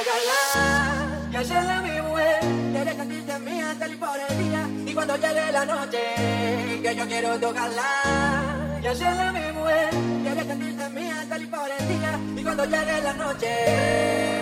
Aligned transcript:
tocarla 0.00 1.30
y 1.30 1.36
hacerla 1.36 1.80
mi 1.82 2.00
mujer. 2.00 2.40
Quiere 2.72 2.96
sentirse 2.96 3.38
mía, 3.40 3.76
salir 3.78 3.98
por 3.98 4.18
el 4.28 4.38
día 4.38 4.68
y 4.86 4.94
cuando 4.94 5.16
llegue 5.16 5.52
la 5.52 5.64
noche, 5.64 6.00
que 6.82 6.94
yo 6.96 7.06
quiero 7.06 7.38
tocarla 7.38 8.80
y 8.82 8.86
hacerla 8.86 9.32
mi 9.32 9.52
mujer. 9.52 9.90
Quiere 10.22 10.44
sentirse 10.44 10.88
mía, 10.90 11.26
salir 11.28 11.50
por 11.50 11.68
el 11.78 11.88
día 11.88 12.18
y 12.36 12.42
cuando 12.42 12.64
llegue 12.64 13.00
la 13.02 13.12
noche. 13.12 14.39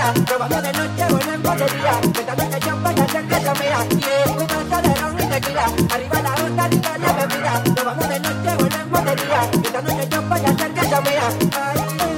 soltera, 0.00 0.62
de 0.62 0.72
noche, 0.72 1.04
de 4.82 4.94
ron 4.94 5.20
y 5.20 5.26
tequila, 5.26 5.64
arriba 5.90 6.22
la 6.22 6.34
onda, 6.42 6.68
la 6.68 7.12
bebida, 7.12 7.62
Vamos 7.84 8.08
de 8.08 8.20
noche, 8.20 8.56
vuelven 8.90 9.08
en 9.08 9.16
día, 9.16 9.50
Esta 9.64 9.82
noche 9.82 10.08
yo 10.10 10.22
voy 10.22 10.40
a 10.40 10.50
hacen 10.50 10.74
que 10.74 10.80
ay, 10.80 12.09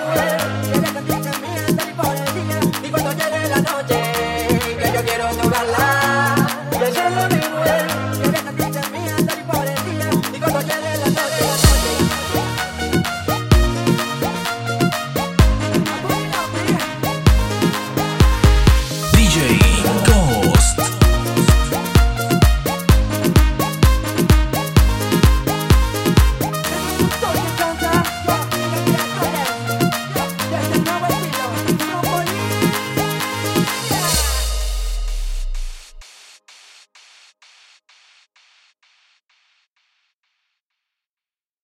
Yeah. 0.00 0.39